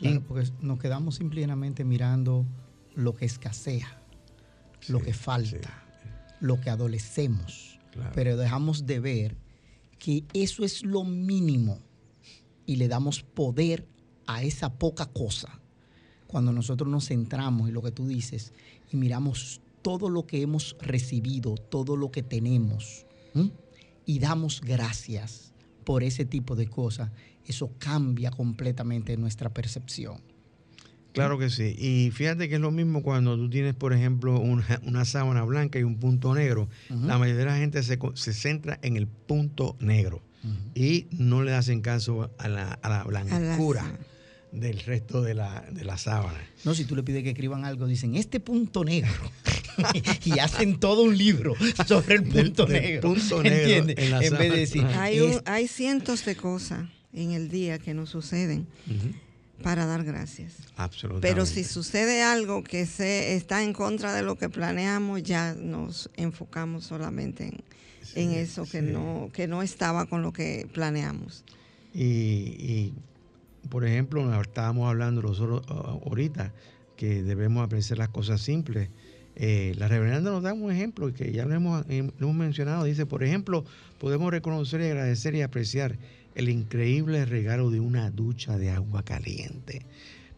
[0.00, 2.46] Claro, porque nos quedamos simplemente mirando
[2.94, 4.02] lo que escasea,
[4.88, 5.84] lo que falta,
[6.40, 7.78] lo que adolecemos,
[8.14, 9.36] pero dejamos de ver
[9.98, 11.78] que eso es lo mínimo
[12.64, 13.86] y le damos poder
[14.26, 15.60] a esa poca cosa.
[16.26, 18.52] Cuando nosotros nos centramos en lo que tú dices
[18.90, 23.06] y miramos todo lo que hemos recibido, todo lo que tenemos,
[24.06, 25.52] y damos gracias
[25.84, 27.10] por ese tipo de cosas,
[27.50, 30.20] eso cambia completamente nuestra percepción.
[31.12, 31.74] Claro que sí.
[31.78, 35.82] Y fíjate que es lo mismo cuando tú tienes, por ejemplo, una, sábana blanca y
[35.82, 36.68] un punto negro.
[36.88, 40.22] La mayoría de la gente se, centra en el punto negro
[40.74, 43.98] y no le hacen caso a la, a blancura
[44.52, 46.38] del resto de la, de la sábana.
[46.64, 49.10] No, si tú le pides que escriban algo, dicen este punto negro.
[50.24, 51.54] y hacen todo un libro
[51.86, 53.00] sobre el punto negro.
[53.00, 54.84] punto negro En, vez de decir.
[54.84, 58.66] Hay, hay cientos de cosas en el día que nos suceden
[59.62, 60.54] para dar gracias.
[60.76, 61.28] Absolutamente.
[61.28, 66.10] Pero si sucede algo que se está en contra de lo que planeamos, ya nos
[66.16, 67.52] enfocamos solamente
[68.14, 71.44] en, eso que no que no estaba con lo que planeamos.
[71.92, 72.92] Y,
[73.68, 76.52] por ejemplo, estábamos hablando nosotros ahorita
[76.96, 78.88] que debemos apreciar las cosas simples.
[79.36, 82.84] Eh, la reverenda nos da un ejemplo que ya lo hemos, lo hemos mencionado.
[82.84, 83.64] Dice, por ejemplo,
[83.98, 85.98] podemos reconocer y agradecer y apreciar
[86.34, 89.82] el increíble regalo de una ducha de agua caliente.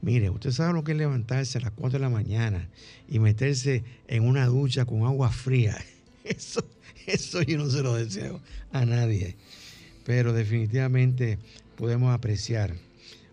[0.00, 2.68] Mire, usted sabe lo que es levantarse a las 4 de la mañana
[3.08, 5.78] y meterse en una ducha con agua fría.
[6.24, 6.64] Eso,
[7.04, 8.40] eso yo no se lo deseo
[8.70, 9.34] a nadie.
[10.04, 11.38] Pero definitivamente
[11.76, 12.74] podemos apreciar,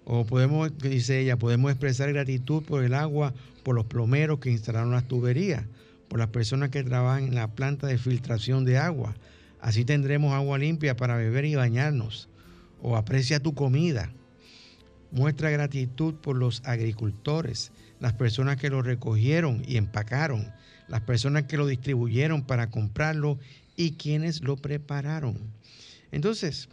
[0.05, 3.34] o podemos, dice ella, podemos expresar gratitud por el agua,
[3.64, 5.66] por los plomeros que instalaron las tuberías,
[6.07, 9.16] por las personas que trabajan en la planta de filtración de agua.
[9.62, 12.28] Así tendremos agua limpia para beber y bañarnos
[12.82, 14.11] o aprecia tu comida.
[15.11, 20.51] Muestra gratitud por los agricultores, las personas que lo recogieron y empacaron,
[20.88, 23.39] las personas que lo distribuyeron para comprarlo
[23.75, 25.38] y quienes lo prepararon.
[26.11, 26.69] Entonces,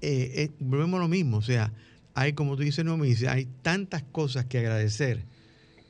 [0.00, 1.72] eh, eh, volvemos a lo mismo, o sea,
[2.14, 5.24] hay, como tú dices, no dice, hay tantas cosas que agradecer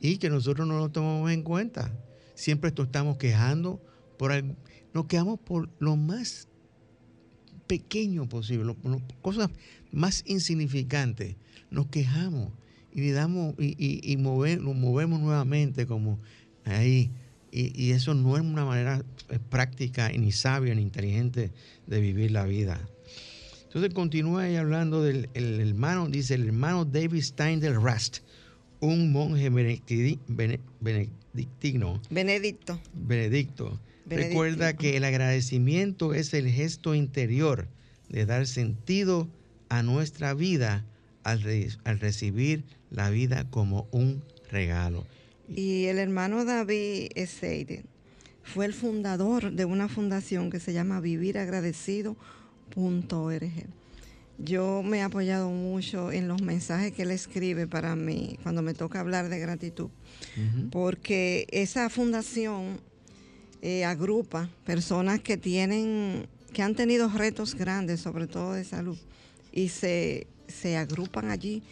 [0.01, 1.93] y que nosotros no lo tomamos en cuenta.
[2.35, 3.81] Siempre estamos quejando
[4.19, 4.33] por
[4.95, 6.49] nos quedamos por lo más
[7.67, 8.75] pequeño posible,
[9.23, 9.51] cosas
[9.93, 11.37] más insignificantes,
[11.71, 12.53] nos quejamos
[12.93, 16.19] y le damos y, nos movemos nuevamente como
[16.65, 17.11] ahí.
[17.51, 21.53] Y, eso no es una manera eh, práctica, ni sabia, ni inteligente
[21.87, 22.81] de vivir la vida.
[23.65, 28.19] Entonces continúa ahí hablando del hermano, dice el hermano David Stein del Rast,
[28.81, 30.21] un monje benedictino.
[32.11, 32.81] Benedicto.
[32.93, 37.69] Benedicto Recuerda que el agradecimiento es el gesto interior
[38.09, 39.29] de dar sentido
[39.69, 40.85] a nuestra vida
[41.23, 41.43] al,
[42.01, 45.07] recibir la vida como un regalo.
[45.49, 47.85] Y el hermano David Seide
[48.43, 53.53] fue el fundador de una fundación que se llama viviragradecido.org.
[54.37, 58.75] Yo me he apoyado mucho en los mensajes que él escribe para mí cuando me
[58.75, 59.91] toca hablar de gratitud,
[60.71, 62.81] porque esa fundación
[63.65, 68.99] eh, agrupa personas que tienen, que han tenido retos grandes, sobre todo de salud,
[69.53, 71.63] y se, se agrupan allí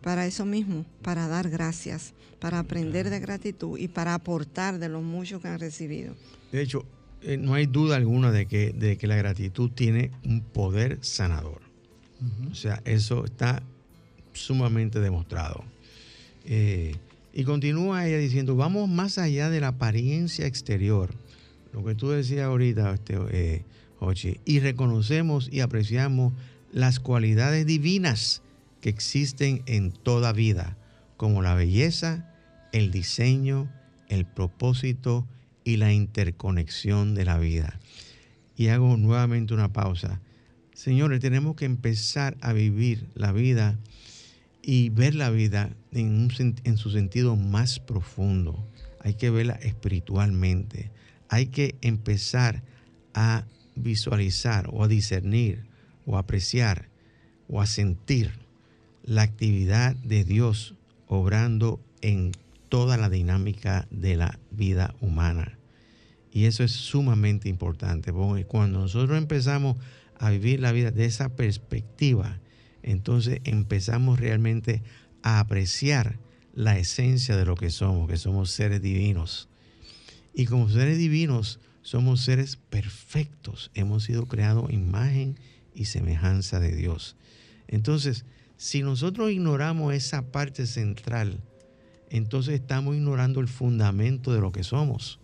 [0.00, 5.02] para eso mismo, para dar gracias, para aprender de gratitud y para aportar de lo
[5.02, 6.14] mucho que han recibido.
[6.52, 6.84] De hecho,
[7.22, 11.62] eh, no hay duda alguna de que, de que la gratitud tiene un poder sanador.
[12.48, 13.60] O sea, eso está
[14.34, 15.64] sumamente demostrado.
[16.44, 16.94] Eh,
[17.32, 21.10] y continúa ella diciendo, vamos más allá de la apariencia exterior
[21.72, 23.64] lo que tú decías ahorita, este, eh,
[24.44, 26.32] y reconocemos y apreciamos
[26.72, 28.42] las cualidades divinas
[28.80, 30.76] que existen en toda vida,
[31.16, 32.32] como la belleza,
[32.72, 33.70] el diseño,
[34.08, 35.26] el propósito
[35.64, 37.78] y la interconexión de la vida.
[38.56, 40.20] Y hago nuevamente una pausa.
[40.72, 43.78] Señores, tenemos que empezar a vivir la vida
[44.62, 46.28] y ver la vida en,
[46.64, 48.66] en su sentido más profundo.
[49.02, 50.90] Hay que verla espiritualmente
[51.30, 52.62] hay que empezar
[53.14, 53.44] a
[53.76, 55.64] visualizar o a discernir
[56.04, 56.88] o apreciar
[57.48, 58.32] o a sentir
[59.04, 60.74] la actividad de Dios
[61.06, 62.32] obrando en
[62.68, 65.56] toda la dinámica de la vida humana.
[66.32, 69.76] Y eso es sumamente importante, porque cuando nosotros empezamos
[70.18, 72.40] a vivir la vida de esa perspectiva,
[72.82, 74.82] entonces empezamos realmente
[75.22, 76.18] a apreciar
[76.54, 79.48] la esencia de lo que somos, que somos seres divinos
[80.34, 83.70] y como seres divinos somos seres perfectos.
[83.74, 85.38] Hemos sido creados imagen
[85.74, 87.16] y semejanza de Dios.
[87.68, 88.24] Entonces,
[88.56, 91.42] si nosotros ignoramos esa parte central,
[92.10, 95.18] entonces estamos ignorando el fundamento de lo que somos.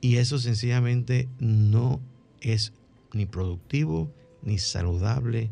[0.00, 2.00] Y eso sencillamente no
[2.40, 2.72] es
[3.12, 4.10] ni productivo,
[4.42, 5.50] ni saludable,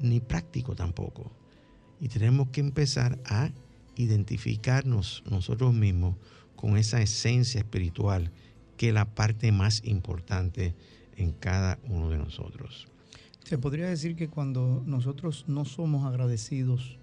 [0.00, 1.30] ni práctico tampoco.
[2.00, 3.50] Y tenemos que empezar a
[3.96, 6.16] identificarnos nosotros mismos
[6.62, 8.30] con esa esencia espiritual
[8.76, 10.76] que es la parte más importante
[11.16, 12.86] en cada uno de nosotros.
[13.42, 16.98] Se podría decir que cuando nosotros no somos agradecidos,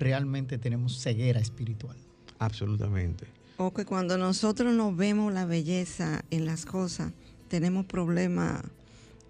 [0.00, 1.96] realmente tenemos ceguera espiritual.
[2.40, 3.28] Absolutamente.
[3.56, 7.12] O que cuando nosotros no vemos la belleza en las cosas,
[7.46, 8.64] tenemos problemas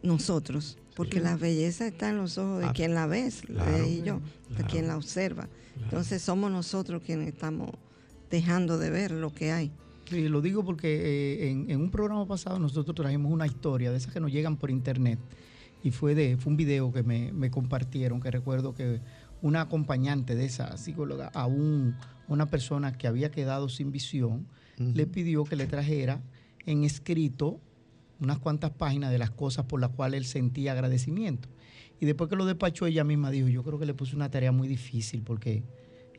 [0.03, 3.31] nosotros, porque la belleza está en los ojos de quien la ve,
[3.87, 4.23] y yo,
[4.57, 5.47] de quien la observa.
[5.83, 7.71] Entonces somos nosotros quienes estamos
[8.31, 9.73] dejando de ver lo que hay.
[10.09, 14.13] Sí, lo digo porque eh, en, un programa pasado nosotros trajimos una historia de esas
[14.13, 15.19] que nos llegan por internet
[15.83, 19.01] y fue de fue un video que me, me compartieron que recuerdo que
[19.41, 21.97] una acompañante de esa psicóloga a un,
[22.29, 24.47] una persona que había quedado sin visión
[24.77, 26.21] le pidió que le trajera
[26.67, 27.61] en escrito
[28.21, 31.49] unas cuantas páginas de las cosas por las cuales él sentía agradecimiento.
[32.01, 34.53] Y después que lo despachó ella misma dijo, yo creo que le puse una tarea
[34.53, 35.63] muy difícil porque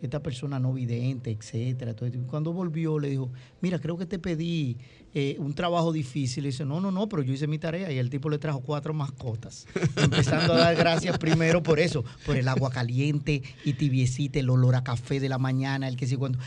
[0.05, 1.95] esta persona no vidente, etcétera.
[2.27, 3.31] cuando volvió le dijo,
[3.61, 4.77] mira, creo que te pedí
[5.13, 6.45] eh, un trabajo difícil.
[6.45, 8.61] Y dice, no, no, no, pero yo hice mi tarea y el tipo le trajo
[8.61, 9.65] cuatro mascotas.
[9.95, 14.75] Empezando a dar gracias primero por eso, por el agua caliente y tibiecita, el olor
[14.75, 16.39] a café de la mañana, el que sí cuando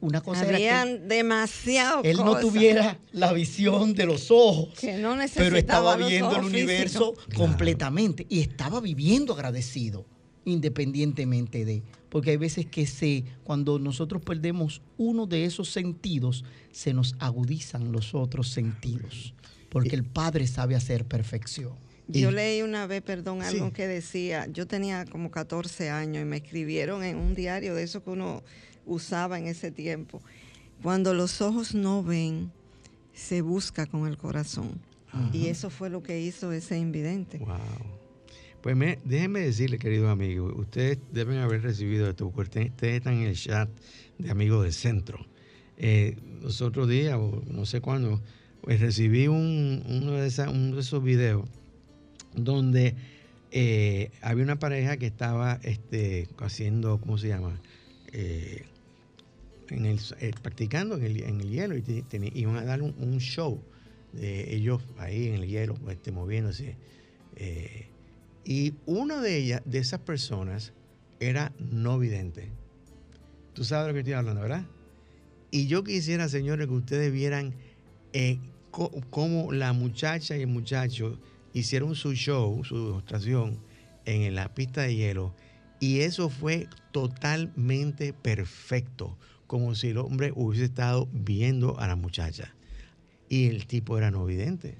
[0.00, 4.68] una cosa Habían era que demasiado él no tuviera la visión de los ojos,
[5.34, 10.06] pero estaba viendo el universo completamente y estaba viviendo agradecido
[10.44, 16.92] independientemente de, porque hay veces que se, cuando nosotros perdemos uno de esos sentidos, se
[16.92, 19.34] nos agudizan los otros sentidos,
[19.68, 21.74] porque el Padre sabe hacer perfección.
[22.08, 26.38] Yo leí una vez, perdón, algo que decía, yo tenía como 14 años y me
[26.38, 28.42] escribieron en un diario de eso que uno
[28.84, 30.20] usaba en ese tiempo.
[30.82, 32.50] Cuando los ojos no ven,
[33.12, 34.80] se busca con el corazón.
[35.32, 37.38] Y eso fue lo que hizo ese invidente.
[37.38, 37.58] Wow.
[38.62, 43.28] Pues me, déjenme decirle, queridos amigos, ustedes deben haber recibido esto, porque ustedes están en
[43.28, 43.70] el chat
[44.18, 45.26] de amigos del centro.
[45.78, 48.20] Eh, los otros días, o no sé cuándo,
[48.60, 51.48] pues recibí un, uno, de esos videos
[52.34, 52.96] donde
[53.50, 57.58] eh, había una pareja que estaba este, haciendo, ¿cómo se llama?
[58.12, 58.66] Eh,
[59.70, 62.04] el, practicando en el, hielo y
[62.34, 63.62] iban a dar un, show
[64.12, 66.76] de ellos ahí en el hielo, este, moviéndose.
[68.44, 70.72] Y una de ellas, de esas personas,
[71.20, 72.50] era no vidente.
[73.52, 74.64] Tú sabes de lo que estoy hablando, ¿verdad?
[75.50, 77.54] Y yo quisiera, señores, que ustedes vieran
[78.12, 78.38] eh,
[78.70, 81.18] cómo la muchacha y el muchacho
[81.52, 83.58] hicieron su show, su demostración
[84.04, 85.34] en la pista de hielo.
[85.80, 92.54] Y eso fue totalmente perfecto, como si el hombre hubiese estado viendo a la muchacha.
[93.28, 94.76] Y el tipo era no vidente.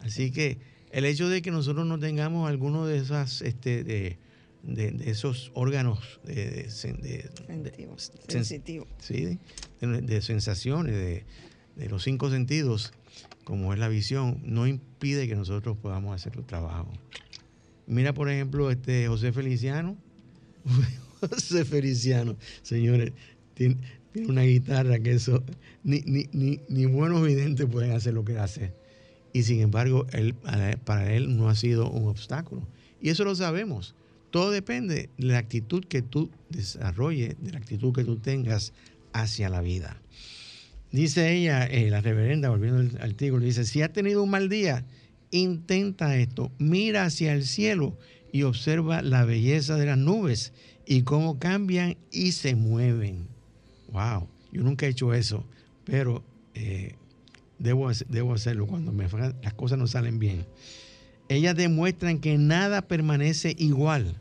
[0.00, 0.58] Así que
[0.96, 4.18] el hecho de que nosotros no tengamos alguno de esas este, de,
[5.04, 6.70] esos órganos de,
[8.26, 9.38] sensitivos sí,
[9.82, 10.94] de, sensaciones
[11.76, 12.94] de, los cinco sentidos
[13.44, 16.90] como es la visión no impide que nosotros podamos hacer el trabajo
[17.86, 19.98] mira por ejemplo este José Feliciano.
[21.20, 23.12] José Feliciano señores
[23.52, 23.76] tiene,
[24.26, 25.44] una guitarra que eso
[25.84, 28.85] ni, ni, ni, ni buenos videntes pueden hacer lo que hace
[29.36, 30.34] y sin embargo él,
[30.86, 32.66] para él no ha sido un obstáculo.
[33.02, 33.94] Y eso lo sabemos.
[34.30, 38.72] Todo depende de la actitud que tú desarrolles, de la actitud que tú tengas
[39.12, 40.00] hacia la vida.
[40.90, 44.86] Dice ella, eh, la reverenda, volviendo al artículo, dice, si ha tenido un mal día,
[45.30, 47.94] intenta esto, mira hacia el cielo
[48.32, 50.54] y observa la belleza de las nubes
[50.86, 53.28] y cómo cambian y se mueven.
[53.92, 55.44] Wow, yo nunca he hecho eso,
[55.84, 56.24] pero
[56.54, 56.94] eh,
[57.58, 59.08] debo, debo hacerlo cuando me,
[59.42, 60.46] las cosas no salen bien.
[61.28, 64.20] Ellas demuestran que nada permanece igual.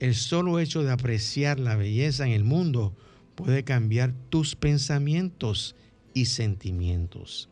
[0.00, 2.94] El solo hecho de apreciar la belleza en el mundo
[3.34, 5.76] puede cambiar tus pensamientos
[6.14, 7.48] y sentimientos.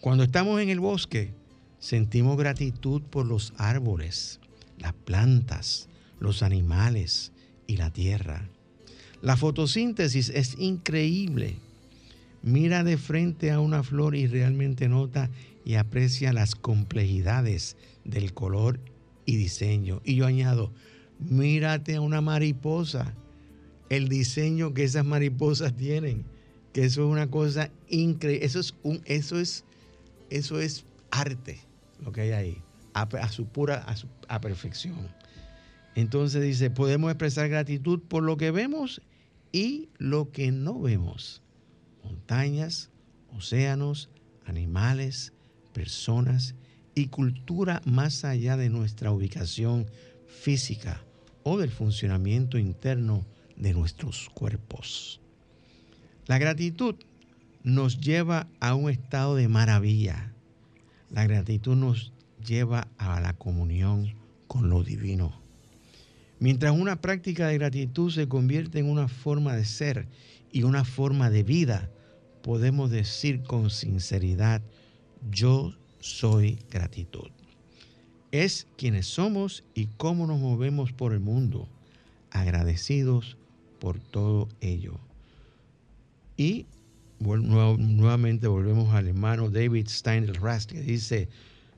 [0.00, 1.32] Cuando estamos en el bosque,
[1.78, 4.40] sentimos gratitud por los árboles,
[4.78, 7.32] las plantas, los animales
[7.66, 8.48] y la tierra.
[9.20, 11.56] La fotosíntesis es increíble
[12.42, 15.30] mira de frente a una flor y realmente nota
[15.64, 18.80] y aprecia las complejidades del color
[19.26, 20.00] y diseño.
[20.04, 20.72] Y yo añado,
[21.18, 23.14] mírate a una mariposa,
[23.90, 26.24] el diseño que esas mariposas tienen,
[26.72, 29.64] que eso es una cosa increíble, eso es un, eso es,
[30.30, 31.58] eso es arte,
[32.04, 32.62] lo que hay ahí,
[32.94, 35.08] a, su pura, a, su, a perfección.
[35.94, 39.02] Entonces dice, podemos expresar gratitud por lo que vemos
[39.52, 41.42] y lo que no vemos
[42.08, 42.90] montañas,
[43.36, 44.08] océanos,
[44.46, 45.32] animales,
[45.72, 46.54] personas
[46.94, 49.86] y cultura más allá de nuestra ubicación
[50.26, 51.04] física
[51.42, 55.20] o del funcionamiento interno de nuestros cuerpos.
[56.26, 56.94] La gratitud
[57.62, 60.32] nos lleva a un estado de maravilla.
[61.10, 62.12] La gratitud nos
[62.44, 64.14] lleva a la comunión
[64.46, 65.32] con lo divino.
[66.40, 70.08] Mientras una práctica de gratitud se convierte en una forma de ser
[70.52, 71.90] y una forma de vida,
[72.42, 74.62] podemos decir con sinceridad,
[75.30, 77.30] yo soy gratitud.
[78.30, 81.68] Es quienes somos y cómo nos movemos por el mundo,
[82.30, 83.36] agradecidos
[83.78, 84.98] por todo ello.
[86.36, 86.66] Y
[87.20, 91.28] nuevamente volvemos al hermano David Stein Rast, que dice,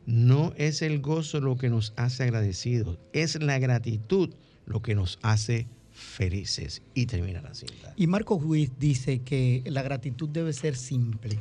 [0.07, 4.31] no es el gozo lo que nos hace agradecidos, es la gratitud
[4.67, 5.67] lo que nos hace
[6.01, 6.83] felices.
[6.95, 7.93] Y termina la cinta.
[7.97, 11.39] Y Marco Ruiz dice que la gratitud debe ser simple.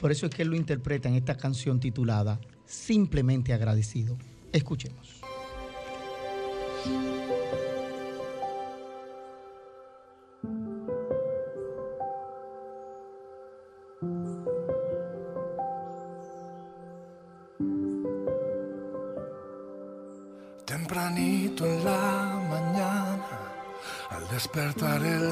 [0.00, 4.16] Por eso es que él lo interpreta en esta canción titulada Simplemente agradecido.
[4.52, 5.20] Escuchemos.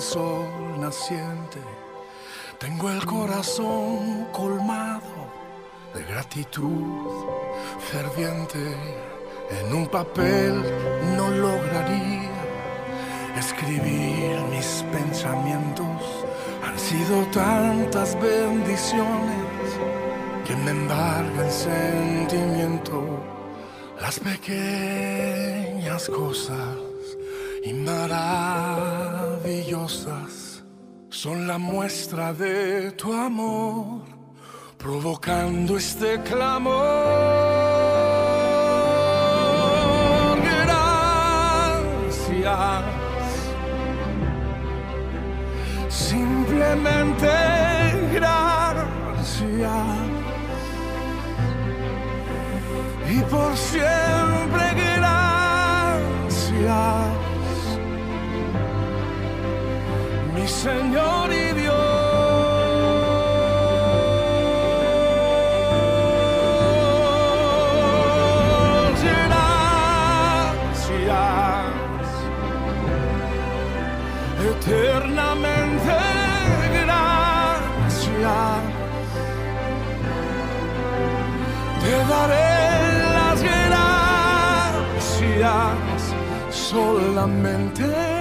[0.03, 1.61] Sol naciente,
[2.59, 5.31] tengo el corazón colmado
[5.95, 7.07] de gratitud
[7.79, 8.77] ferviente.
[9.61, 10.61] En un papel
[11.17, 12.31] no lograría
[13.39, 16.03] escribir mis pensamientos.
[16.65, 19.47] Han sido tantas bendiciones
[20.45, 23.23] que me embarga el sentimiento
[24.01, 26.82] las pequeñas cosas
[27.65, 30.65] y maravillosas
[31.11, 34.03] son la muestra de tu amor,
[34.77, 36.73] provocando este clamor.
[40.65, 42.85] Gracias.
[45.89, 47.29] Simplemente
[48.13, 48.87] gracias
[53.09, 54.32] y por siempre
[60.43, 61.77] mi Señor y Dios.
[69.27, 70.09] Gracias,
[74.51, 75.97] eternamente
[76.83, 78.03] gracias.
[81.83, 82.53] Te daré
[86.51, 88.12] solamente y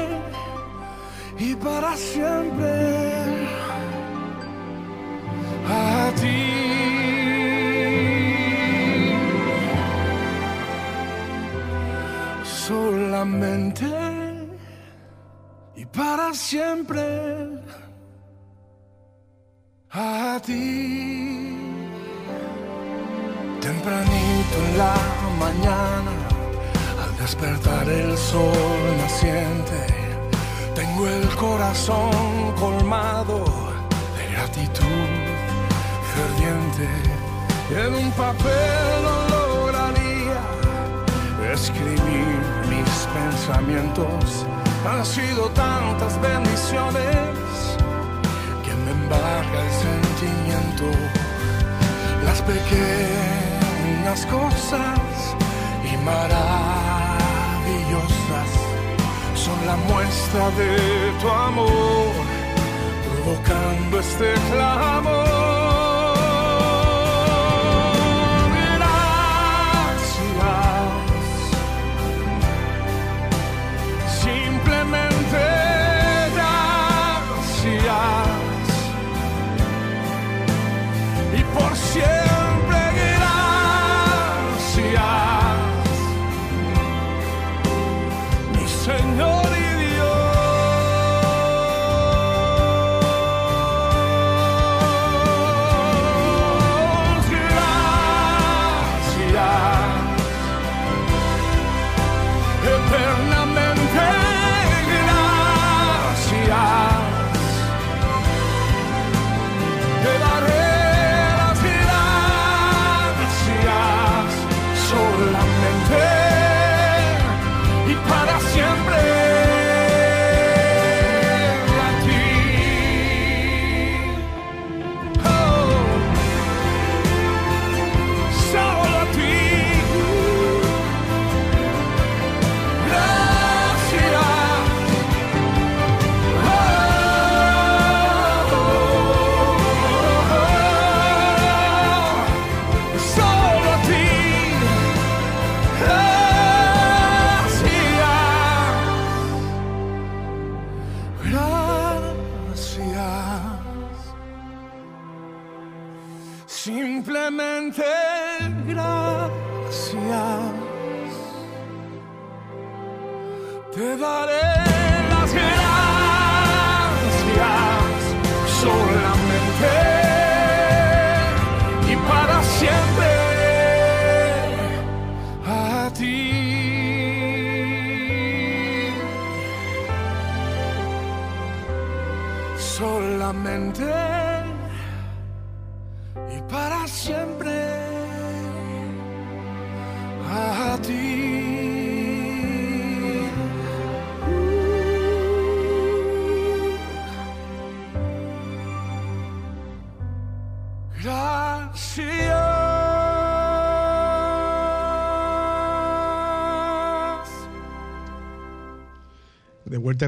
[1.63, 2.71] para siempre
[5.67, 6.41] a ti.
[12.43, 13.85] Solamente
[15.75, 17.01] y para siempre
[19.91, 21.57] a ti.
[23.61, 24.95] Tempranito en la
[25.39, 26.11] mañana
[27.21, 30.00] despertar el sol naciente,
[30.75, 33.45] tengo el corazón colmado
[34.17, 35.09] de gratitud
[36.13, 36.87] ferviente.
[37.69, 40.41] En un papel no lograría
[41.53, 44.45] escribir mis pensamientos.
[44.89, 47.37] Han sido tantas bendiciones
[48.63, 50.85] que me embarga el sentimiento.
[52.25, 55.35] Las pequeñas cosas
[55.83, 57.10] y maravillosas son
[59.65, 62.13] la muestra de tu amor,
[63.03, 65.80] provocando este clamor.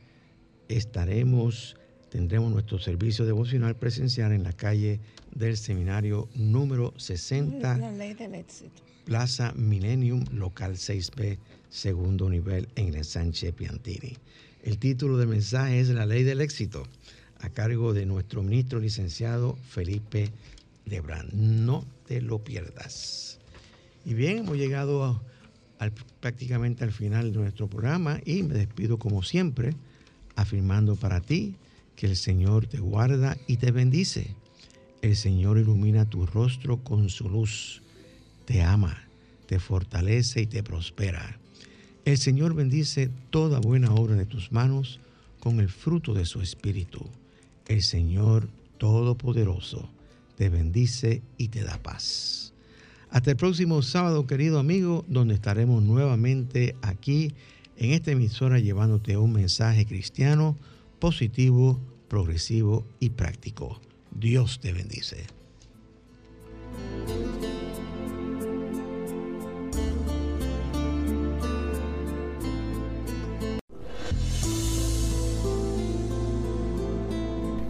[0.69, 1.75] estaremos,
[2.09, 5.01] tendremos nuestro servicio devocional presencial en la calle
[5.35, 8.81] del seminario número 60, La ley del éxito.
[9.03, 14.15] Plaza Millennium, local 6B, segundo nivel en el Sánchez Piantini.
[14.63, 16.83] El título del mensaje es La ley del éxito,
[17.41, 20.29] a cargo de nuestro ministro licenciado Felipe
[20.85, 21.27] Lebrán.
[21.33, 23.39] No te lo pierdas.
[24.05, 25.21] Y bien, hemos llegado a-
[26.19, 29.75] prácticamente al final de nuestro programa y me despido como siempre,
[30.35, 31.55] afirmando para ti
[31.95, 34.35] que el Señor te guarda y te bendice.
[35.01, 37.81] El Señor ilumina tu rostro con su luz,
[38.45, 39.03] te ama,
[39.47, 41.39] te fortalece y te prospera.
[42.05, 44.99] El Señor bendice toda buena obra de tus manos
[45.39, 47.05] con el fruto de su espíritu.
[47.67, 49.89] El Señor Todopoderoso
[50.37, 52.48] te bendice y te da paz.
[53.11, 57.33] Hasta el próximo sábado, querido amigo, donde estaremos nuevamente aquí
[57.77, 60.55] en esta emisora llevándote un mensaje cristiano
[60.99, 63.81] positivo, progresivo y práctico.
[64.11, 65.25] Dios te bendice.